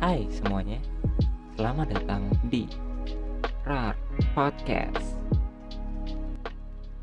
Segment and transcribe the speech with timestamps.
[0.00, 0.80] Hai semuanya,
[1.60, 2.64] selamat datang di
[3.68, 3.92] RAR
[4.32, 5.20] Podcast.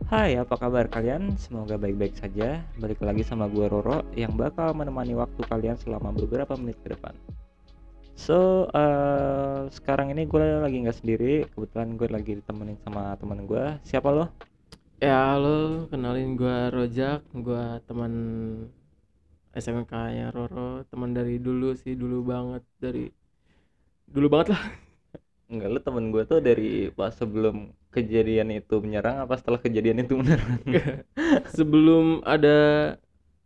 [0.10, 1.38] Hai, apa kabar kalian?
[1.38, 2.66] Semoga baik-baik saja.
[2.82, 7.14] Balik lagi sama gue Roro yang bakal menemani waktu kalian selama beberapa menit ke depan.
[8.18, 11.46] So, uh, sekarang ini gue lagi nggak sendiri.
[11.54, 13.78] Kebetulan gue lagi ditemenin sama teman gue.
[13.86, 14.26] Siapa lo?
[14.98, 18.14] Ya halo, kenalin gua Rojak, gua teman
[19.58, 23.10] SMK-nya Roro, teman dari dulu sih, dulu banget dari
[24.06, 24.64] dulu banget lah.
[25.52, 30.20] Enggak, lo temen gue tuh dari pas sebelum kejadian itu menyerang apa setelah kejadian itu
[30.20, 30.60] menyerang?
[31.58, 32.58] Sebelum ada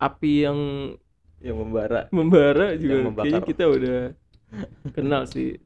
[0.02, 0.60] api yang
[1.42, 2.10] yang membara.
[2.10, 4.00] membara juga Yang kayaknya kita udah
[4.98, 5.62] kenal sih.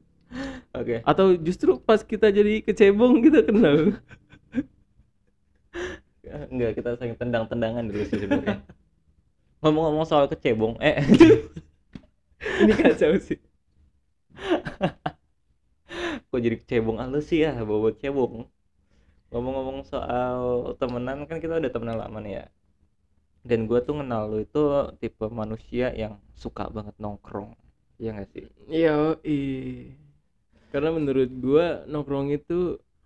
[0.76, 1.00] Oke.
[1.08, 3.96] Atau justru pas kita jadi kecebong kita kenal.
[6.26, 8.60] Enggak, kita saling tendang-tendangan dulu sih sebenarnya.
[9.60, 10.96] Ngomong-ngomong soal kecebong, eh
[12.60, 13.38] Ini kacau sih.
[16.30, 18.34] kok jadi kecebong ah lu sih ya bawa cebong.
[19.32, 20.38] Ngomong-ngomong soal
[20.80, 22.44] temenan kan kita udah temenan lama nih ya.
[23.48, 24.62] Dan gua tuh kenal lu itu
[25.00, 27.50] tipe manusia yang suka banget nongkrong.
[28.00, 28.44] Iya gak sih?
[28.68, 29.16] Iya,
[30.72, 32.58] Karena menurut gua nongkrong itu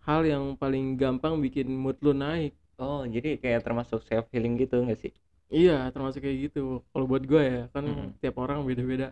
[0.06, 2.52] hal yang paling gampang bikin mood lu naik.
[2.80, 5.12] Oh, jadi kayak termasuk self healing gitu gak sih?
[5.50, 6.60] Iya, termasuk kayak gitu.
[6.92, 8.08] Kalau buat gue ya, kan Mm.
[8.22, 9.06] tiap orang beda-beda.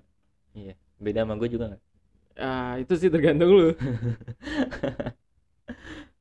[0.56, 0.74] Iya.
[1.04, 1.82] Beda sama gue juga gak?
[2.38, 3.68] Ah, itu sih tergantung lu.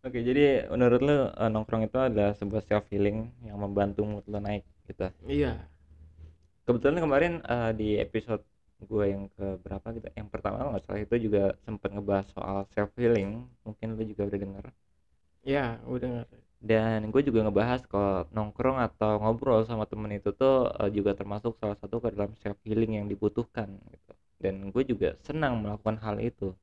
[0.05, 4.39] Oke, jadi menurut lu eh, nongkrong itu adalah sebuah self healing yang membantu mood lu
[4.39, 5.03] naik gitu.
[5.27, 5.67] iya.
[6.67, 8.43] Kebetulan kemarin eh, di episode
[8.77, 12.91] gue yang ke berapa gitu, yang pertama nggak salah itu juga sempat ngebahas soal self
[12.99, 13.49] healing.
[13.65, 14.65] Mungkin lu juga udah denger.
[15.47, 16.25] Iya, udah dengar.
[16.57, 21.53] Dan gue juga ngebahas kalau nongkrong atau ngobrol sama temen itu tuh eh, juga termasuk
[21.61, 24.13] salah satu ke dalam self healing yang dibutuhkan gitu.
[24.41, 26.53] Dan gue juga senang melakukan hal itu.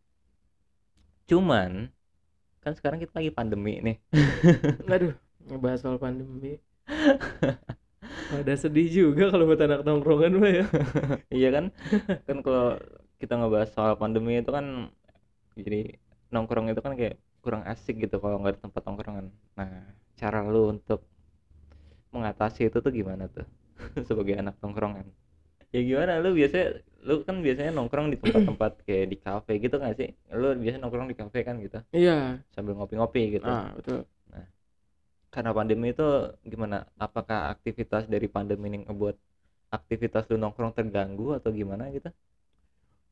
[1.30, 1.88] Cuman
[2.64, 3.96] kan sekarang kita lagi pandemi nih.
[4.94, 5.14] Aduh,
[5.46, 6.58] ngebahas soal pandemi.
[8.34, 10.64] Ada sedih juga kalau buat anak nongkrongan mah ya.
[11.38, 11.64] iya kan
[12.28, 12.76] kan kalau
[13.20, 14.90] kita ngebahas soal pandemi itu kan
[15.56, 15.96] jadi
[16.34, 19.26] nongkrong itu kan kayak kurang asik gitu kalau nggak ada tempat nongkrongan
[19.58, 19.70] nah
[20.20, 21.00] cara lu untuk
[22.14, 23.46] mengatasi itu tuh gimana tuh?
[24.08, 25.06] Sebagai anak nongkrongan
[25.74, 26.22] ya gimana?
[26.22, 30.08] Lu biasanya lu kan biasanya nongkrong di tempat-tempat kayak di kafe gitu nggak sih?
[30.30, 31.78] Lu biasa nongkrong di kafe kan gitu?
[31.90, 32.38] Iya.
[32.54, 33.50] sambil ngopi-ngopi gitu.
[33.50, 34.06] Ah, betul.
[35.34, 36.06] karena pandemi itu
[36.46, 36.86] gimana?
[36.94, 39.16] Apakah aktivitas dari pandemi ini ngebuat
[39.74, 42.06] aktivitas lu nongkrong terganggu atau gimana gitu?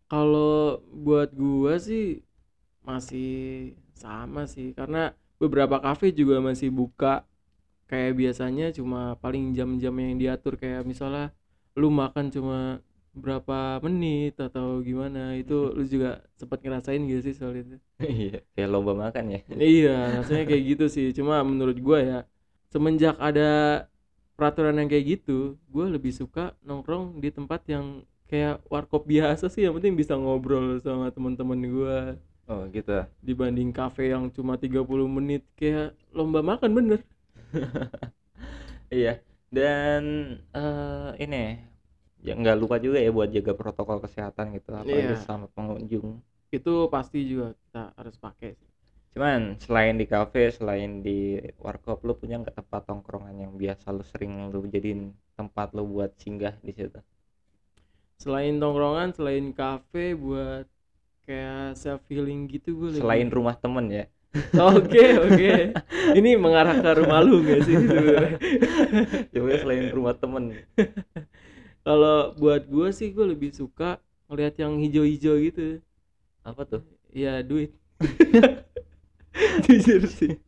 [0.06, 2.22] Kalau buat gua sih
[2.86, 3.30] masih
[4.04, 4.98] sama sih karena
[5.42, 7.24] beberapa kafe juga masih buka.
[7.90, 11.26] Kayak biasanya cuma paling jam-jam yang diatur kayak misalnya
[11.80, 12.58] lu makan cuma
[13.12, 17.76] berapa menit atau gimana itu lu juga sempat ngerasain gitu sih soal itu?
[18.02, 19.38] Iya kayak lomba makan ya?
[19.72, 21.06] Iya rasanya kayak gitu sih.
[21.18, 22.18] Cuma menurut gua ya
[22.72, 23.42] semenjak ada
[24.36, 27.86] peraturan yang kayak gitu gua lebih suka nongkrong di tempat yang
[28.30, 29.62] kayak warkop biasa sih.
[29.66, 31.96] Yang penting bisa ngobrol sama teman-teman gua
[32.48, 32.92] oh gitu
[33.26, 37.00] dibanding kafe yang cuma 30 menit kayak lomba makan bener.
[38.94, 39.10] Iya.
[39.52, 40.02] Dan
[40.56, 41.36] eh ini
[42.26, 45.26] ya nggak lupa juga ya buat jaga protokol kesehatan gitu apalagi Iya.
[45.26, 46.08] sama pengunjung
[46.56, 48.70] itu pasti juga kita harus pakai sih.
[49.12, 51.18] Cuman selain di kafe selain di
[51.64, 55.00] warkop lu punya nggak tempat tongkrongan yang biasa lu sering lu jadiin
[55.38, 56.98] tempat lu buat singgah di situ?
[58.22, 60.64] Selain tongkrongan selain kafe buat
[61.22, 64.04] kayak self healing gitu gue selain rumah temen ya.
[64.56, 65.76] Oke oke.
[66.16, 67.76] Ini mengarah ke rumah lu gak sih?
[69.28, 70.56] Coba selain rumah temen.
[71.84, 74.00] Kalau buat gue sih gue lebih suka
[74.32, 75.84] ngeliat yang hijau-hijau gitu.
[76.40, 76.82] Apa tuh?
[77.12, 77.76] Ya duit.
[79.68, 80.40] Jujur sih.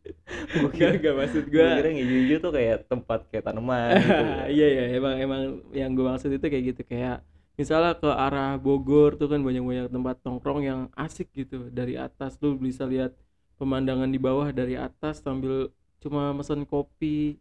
[0.73, 4.25] Gak, gak maksud gue gue kira hijau-hijau tuh kayak tempat kayak tanaman gitu.
[4.57, 5.41] Iya iya emang emang
[5.77, 6.81] yang gue maksud itu kayak gitu.
[6.89, 7.21] Kayak
[7.59, 12.55] misalnya ke arah Bogor tuh kan banyak-banyak tempat nongkrong yang asik gitu dari atas lu
[12.59, 13.11] bisa lihat
[13.59, 15.71] pemandangan di bawah dari atas sambil
[16.03, 17.39] cuma mesen kopi.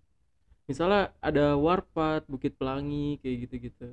[0.64, 3.88] Misalnya ada Warpat Bukit Pelangi kayak gitu-gitu.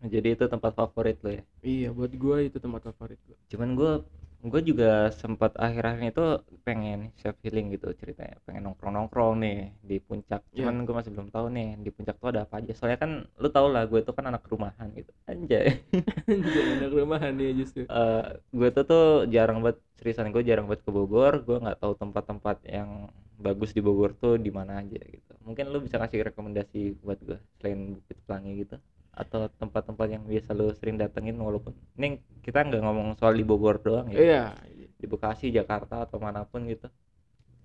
[0.00, 1.44] Jadi itu tempat favorit lo ya?
[1.60, 3.92] Iya buat gue itu tempat favorit gue cuman gue
[4.40, 6.24] gue juga sempat akhir-akhir itu
[6.64, 10.40] pengen self healing gitu ceritanya pengen nongkrong nongkrong nih di puncak.
[10.48, 10.64] Iya.
[10.64, 12.72] cuman gue masih belum tahu nih di puncak tuh ada apa aja.
[12.72, 15.12] Soalnya kan lu tau lah gue tuh kan anak rumahan gitu.
[15.28, 15.84] Anjay.
[16.80, 17.84] Anak rumahan ya justru.
[17.84, 18.24] Eh,
[18.56, 21.44] gue tuh tuh jarang banget seriusan gue jarang banget ke Bogor.
[21.44, 25.32] Gue nggak tahu tempat-tempat yang bagus di Bogor tuh di mana aja gitu.
[25.44, 30.54] Mungkin lu bisa kasih rekomendasi buat gue selain Bukit Pelangi gitu atau tempat-tempat yang biasa
[30.54, 34.18] lu sering datengin walaupun ini kita nggak ngomong soal di Bogor doang ya?
[34.18, 34.44] Iya.
[34.96, 36.86] Di Bekasi Jakarta atau mana pun gitu.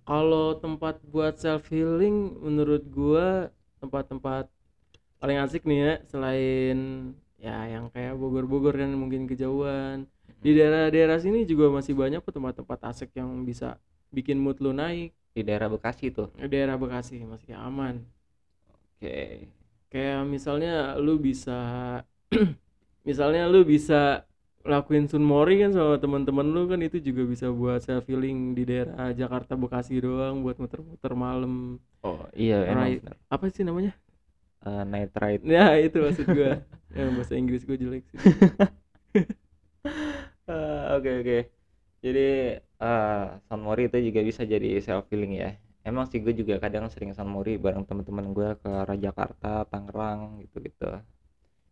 [0.05, 3.49] Kalau tempat buat self healing menurut gua
[3.81, 4.49] tempat-tempat
[5.17, 6.77] paling asik nih ya selain
[7.41, 10.09] ya yang kayak Bogor-Bogor kan mungkin kejauhan.
[10.41, 13.81] Di daerah-daerah sini juga masih banyak kok tempat-tempat asik yang bisa
[14.13, 15.13] bikin mood lu naik.
[15.33, 16.29] Di daerah Bekasi tuh?
[16.37, 18.05] Di daerah Bekasi masih aman.
[18.95, 19.49] Oke
[19.91, 20.69] kayak misalnya
[21.05, 21.51] lu bisa
[23.09, 24.25] misalnya lu bisa
[24.65, 29.13] lakuin sunmori kan sama teman-teman lu kan itu juga bisa buat self healing di daerah
[29.21, 31.53] Jakarta Bekasi doang buat muter-muter malam.
[32.07, 32.97] Oh iya emang Right.
[32.97, 33.17] bener.
[33.33, 33.91] apa sih namanya?
[34.65, 35.45] Eh, night ride.
[35.45, 36.51] Ya itu maksud gua.
[36.95, 38.21] Yang bahasa Inggris gua jelek sih.
[40.49, 41.35] Eh, oke oke.
[42.05, 42.19] Jadi
[42.83, 43.13] eh
[43.47, 45.49] San Mori itu juga bisa jadi self healing ya
[45.95, 50.43] emang sih gue juga kadang sering San Mori bareng teman-teman gue ke arah Jakarta Tangerang
[50.43, 50.99] gitu gitu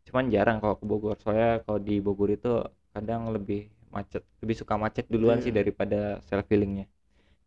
[0.03, 1.15] cuman jarang kalau ke Bogor.
[1.23, 2.59] Soalnya kalau di Bogor itu
[2.91, 5.45] kadang lebih macet lebih suka macet duluan Iya.
[5.47, 6.85] sih daripada self healingnya.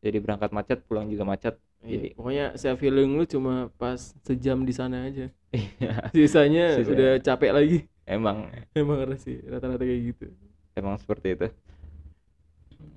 [0.00, 1.54] Jadi berangkat macet pulang juga macet.
[1.84, 5.28] Iya, jadi pokoknya self healing lu cuma pas sejam di sana aja.
[5.52, 5.92] Iya.
[6.16, 7.78] Sisanya Sisa- udah capek lagi.
[8.08, 8.48] Emang.
[8.72, 10.26] Emang sih rata-rata kayak gitu.
[10.72, 11.46] Emang seperti itu.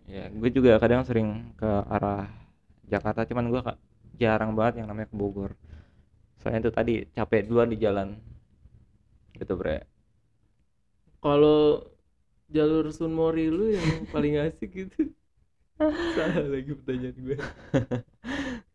[0.10, 2.26] Ya gue juga kadang sering ke arah
[2.90, 3.62] Jakarta cuman gue
[4.20, 5.52] jarang banget yang namanya ke Bogor.
[6.42, 8.08] Soalnya itu tadi capek duluan di jalan.
[9.38, 9.86] Gitu bre.
[11.20, 11.86] Kalau
[12.50, 15.14] jalur Sunmori lu yang paling asik gitu
[16.18, 17.38] salah lagi pertanyaan gue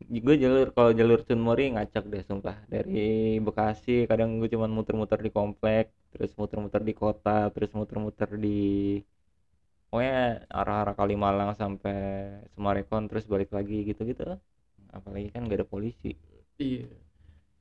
[0.25, 2.57] gue jalur kalau jalur Cunmori ngacak deh sumpah.
[2.71, 8.61] Dari Bekasi kadang gue cuman muter-muter di komplek terus muter-muter di kota terus muter-muter di
[9.95, 11.95] pokoknya arah-arah Kalimalang sampai
[12.55, 14.23] Semarekon terus balik lagi gitu-gitu.
[14.91, 16.19] Apalagi kan gak ada polisi.
[16.63, 16.79] Iya.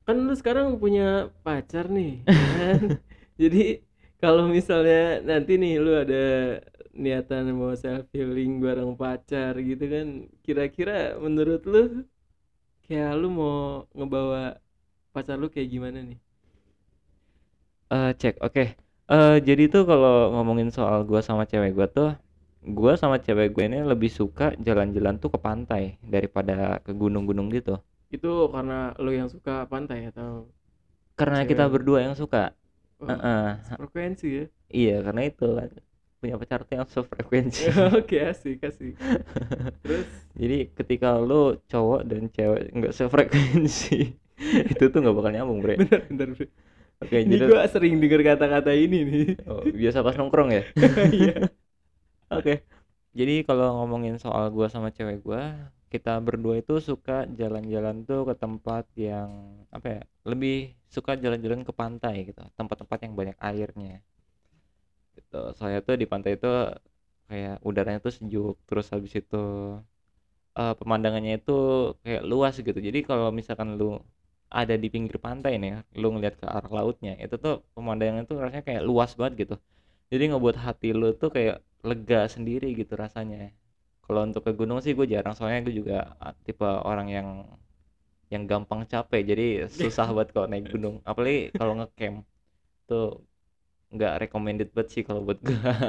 [0.06, 1.02] Kan lu sekarang punya
[1.44, 2.10] pacar nih
[2.56, 2.80] kan?
[3.42, 3.58] jadi
[4.22, 4.96] kalau misalnya
[5.28, 6.16] nanti nih lu ada
[7.04, 10.06] niatan mau self healing bareng pacar gitu kan
[10.44, 10.92] kira-kira
[11.24, 11.78] menurut lu
[12.84, 13.54] kayak lu mau
[13.96, 14.40] ngebawa
[15.14, 16.18] pacar lu kayak gimana nih?
[17.92, 18.34] Eh cek.
[18.46, 18.62] Oke.
[19.12, 22.08] Eh jadi tuh kalau ngomongin soal gua sama cewek gua tuh
[22.78, 25.82] gua sama cewek gue ini lebih suka jalan-jalan tuh ke pantai
[26.14, 27.74] daripada ke gunung-gunung gitu
[28.14, 30.48] itu karena lu yang suka pantai atau
[31.18, 32.54] karena Cewek kita berdua yang suka
[33.00, 33.60] oh, Heeh.
[33.76, 34.44] frekuensi ya
[34.74, 35.70] Iya karena itu kan
[36.20, 37.62] punya pacar tuh yang sefrekuensi.
[38.00, 38.94] oke asik asik
[39.84, 44.18] terus Jadi ketika lo cowok dan cewek nggak sefrekuensi
[44.72, 45.78] itu tuh nggak bakal nyambung bre.
[45.78, 46.48] bentar bentar bentar.
[47.02, 50.62] Oke ini jadi gua sering dengar kata-kata ini nih oh, biasa pas nongkrong ya.
[51.14, 51.34] iya
[52.32, 52.52] Oke.
[53.18, 55.42] Jadi kalau ngomongin soal gua sama cewek gua,
[55.92, 59.30] kita berdua itu suka jalan-jalan tuh ke tempat yang
[59.76, 60.02] apa ya?
[60.30, 63.94] Lebih suka jalan-jalan ke pantai gitu, tempat-tempat yang banyak airnya.
[65.16, 65.36] Gitu.
[65.56, 66.48] Soalnya tuh di pantai itu
[67.28, 69.36] kayak udaranya tuh sejuk, terus habis itu
[70.58, 71.52] eh, pemandangannya itu
[72.04, 72.78] kayak luas gitu.
[72.88, 73.84] Jadi kalau misalkan lu
[74.60, 78.64] ada di pinggir pantai nih, lu ngeliat ke arah lautnya, itu tuh pemandangannya tuh rasanya
[78.68, 79.54] kayak luas banget gitu.
[80.12, 81.56] Jadi ngebuat hati lu tuh kayak
[81.88, 83.38] lega sendiri gitu rasanya.
[84.04, 87.28] Kalau untuk ke gunung sih gue jarang, soalnya gue juga ah, tipe orang yang
[88.32, 89.44] yang gampang capek, jadi
[89.80, 90.96] susah banget kalau naik gunung.
[91.08, 92.18] Apalagi kalau ngecamp
[92.88, 93.04] tuh
[93.94, 95.56] nggak recommended banget sih kalau buat gue.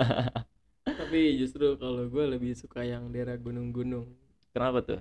[1.00, 4.08] tapi justru kalau gue lebih suka yang daerah gunung-gunung
[4.54, 5.00] Kenapa tuh?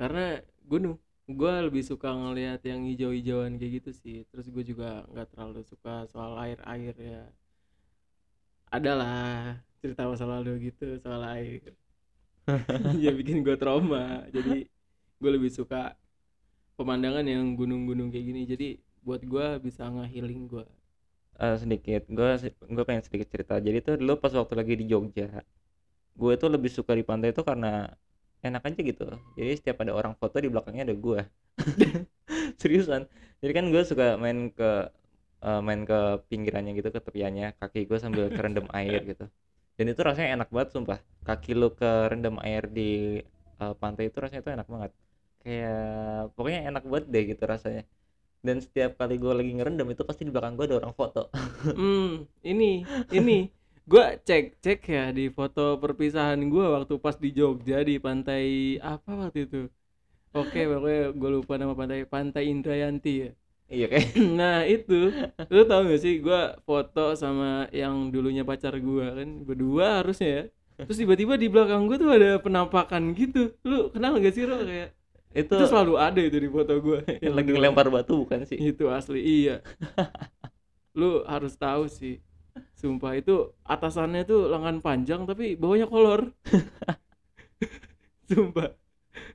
[0.00, 0.24] karena
[0.70, 0.96] gunung
[1.38, 5.94] gue lebih suka ngelihat yang hijau-hijauan kayak gitu sih terus gue juga nggak terlalu suka
[6.12, 7.22] soal air-air ya
[8.72, 11.62] adalah cerita masa lalu gitu soal air
[13.04, 14.66] ya bikin gue trauma jadi
[15.20, 15.94] gue lebih suka
[16.78, 18.68] pemandangan yang gunung-gunung kayak gini jadi
[19.06, 20.64] buat gue bisa nge-healing gue
[21.38, 22.28] Eh, sedikit, gue
[22.74, 23.54] gue pengen sedikit cerita.
[23.66, 25.26] Jadi tuh dulu pas waktu lagi di Jogja,
[26.20, 27.68] gue tuh lebih suka di pantai itu karena
[28.46, 29.04] enak aja gitu.
[29.38, 31.20] Jadi setiap ada orang foto di belakangnya ada gue.
[32.62, 33.02] Seriusan.
[33.42, 34.70] Jadi kan gue suka main ke
[35.46, 35.98] eh, main ke
[36.30, 39.24] pinggirannya gitu ke tepiannya, kaki gue sambil kerendam air gitu.
[39.78, 41.00] Dan itu rasanya enak banget sumpah.
[41.26, 42.82] Kaki lu kerendam air di
[43.62, 44.92] eh, pantai itu rasanya itu enak banget.
[45.42, 45.78] Kayak
[46.34, 47.82] pokoknya enak banget deh gitu rasanya.
[48.46, 51.20] Dan setiap kali gue lagi ngerendam itu pasti di belakang gue ada orang foto.
[51.76, 52.64] hmm ini
[53.16, 53.32] ini
[53.90, 58.44] gue cek cek ya di foto perpisahan gue waktu pas di Jogja di pantai
[58.92, 59.58] apa waktu itu
[60.36, 63.30] oke pokoknya gue lupa nama pantai pantai Indrayanti ya
[63.68, 64.06] Iya kayak
[64.40, 65.12] nah itu.
[65.52, 70.42] Lu tau gak sih gue foto sama yang dulunya pacar gue kan berdua harusnya ya.
[70.88, 73.52] Terus tiba-tiba di belakang gue tuh ada penampakan gitu.
[73.68, 74.56] Lu kenal gak sih Ro?
[74.64, 74.96] Kayak
[75.36, 78.56] itu, itu selalu ada itu di foto gue yang lagi ngelempar batu bukan sih?
[78.56, 79.60] itu asli iya.
[80.96, 82.24] Lu harus tahu sih.
[82.74, 86.32] Sumpah itu atasannya tuh lengan panjang tapi bawahnya kolor.
[88.30, 88.72] Sumpah.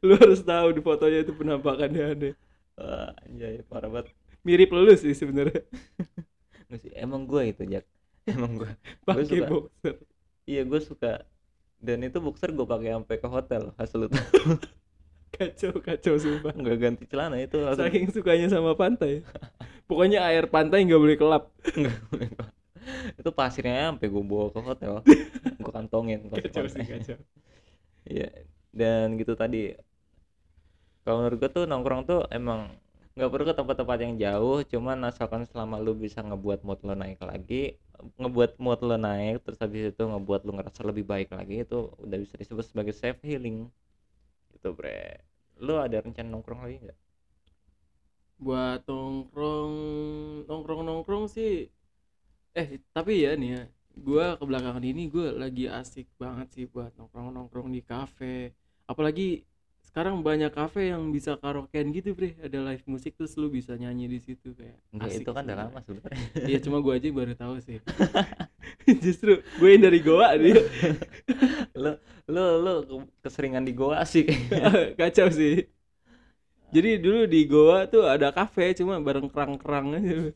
[0.06, 2.34] Lu harus tahu di fotonya itu penampakannya aneh
[2.80, 4.10] Wah, anjay parah banget
[4.44, 5.64] mirip lu sih sebenarnya.
[7.04, 7.86] Emang gue itu Jack
[8.32, 8.72] emang gue
[9.04, 9.48] pakai suka.
[9.52, 9.96] boxer.
[10.48, 11.14] Iya gue suka.
[11.84, 14.56] Dan itu boxer gue pakai sampai ke hotel lu tahu.
[15.34, 16.56] kacau kacau sumpah.
[16.56, 19.28] Nggak ganti celana itu langsung saking sukanya sama pantai.
[19.92, 21.52] Pokoknya air pantai nggak boleh kelap.
[21.76, 22.30] Nggak boleh.
[23.16, 24.94] itu pasirnya sampai gue bawa ke hotel.
[25.60, 27.20] Gue kantongin kacau sih kacau.
[28.08, 28.28] Iya,
[28.72, 29.76] dan gitu tadi.
[31.04, 32.72] Kalau menurut gue tuh nongkrong tuh emang
[33.15, 37.20] nggak perlu ke tempat-tempat yang jauh, cuman asalkan selama lu bisa ngebuat mood lo naik
[37.32, 37.55] lagi,
[38.22, 42.17] ngebuat mood lo naik, terus habis itu ngebuat lu ngerasa lebih baik lagi, itu udah
[42.24, 43.58] bisa disebut sebagai self healing.
[44.53, 44.98] Gitu bre.
[45.65, 47.00] Lu ada rencana nongkrong lagi nggak?
[48.46, 49.74] buat nongkrong
[50.50, 51.53] nongkrong nongkrong sih
[52.60, 53.62] eh tapi ya nih ya
[54.08, 58.36] gua kebelakangan ini gue lagi asik banget sih buat nongkrong nongkrong di kafe
[58.91, 59.24] apalagi
[59.94, 62.34] sekarang banyak kafe yang bisa karaokean gitu bre.
[62.42, 65.58] Ada live musik terus lu bisa nyanyi di situ kayak Enggak, asik itu kan udah
[65.62, 66.26] lama sebenarnya.
[66.50, 67.78] iya cuma gua aja baru tahu sih.
[69.06, 70.58] Justru gue yang dari Goa dia
[71.84, 71.94] lu
[72.26, 74.26] lu lu ke- keseringan di Goa sih.
[74.98, 75.70] kacau sih.
[76.74, 80.34] Jadi dulu di Goa tuh ada kafe cuma bareng kerang-kerang aja